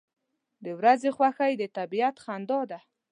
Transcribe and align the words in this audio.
•د 0.63 0.65
ورځې 0.79 1.09
خوښي 1.15 1.51
د 1.61 1.63
طبیعت 1.77 2.15
خندا 2.23 2.59
ده. 2.71 2.79